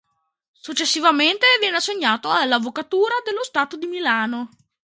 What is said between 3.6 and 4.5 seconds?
di Milano.